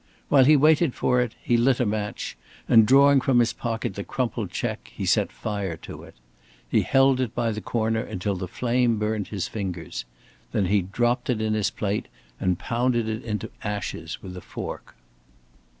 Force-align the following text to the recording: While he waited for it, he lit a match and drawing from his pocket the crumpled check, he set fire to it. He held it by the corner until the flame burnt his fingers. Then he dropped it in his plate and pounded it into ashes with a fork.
While 0.29 0.45
he 0.45 0.55
waited 0.55 0.95
for 0.95 1.21
it, 1.21 1.35
he 1.43 1.57
lit 1.57 1.79
a 1.79 1.85
match 1.85 2.35
and 2.67 2.87
drawing 2.87 3.21
from 3.21 3.37
his 3.37 3.53
pocket 3.53 3.93
the 3.93 4.03
crumpled 4.03 4.49
check, 4.49 4.91
he 4.95 5.05
set 5.05 5.31
fire 5.31 5.77
to 5.83 6.01
it. 6.01 6.15
He 6.67 6.81
held 6.81 7.21
it 7.21 7.35
by 7.35 7.51
the 7.51 7.61
corner 7.61 7.99
until 8.01 8.33
the 8.35 8.47
flame 8.47 8.97
burnt 8.97 9.27
his 9.27 9.47
fingers. 9.47 10.05
Then 10.53 10.65
he 10.65 10.81
dropped 10.81 11.29
it 11.29 11.39
in 11.39 11.53
his 11.53 11.69
plate 11.69 12.07
and 12.39 12.57
pounded 12.57 13.07
it 13.07 13.23
into 13.23 13.51
ashes 13.63 14.23
with 14.23 14.35
a 14.35 14.41
fork. 14.41 14.95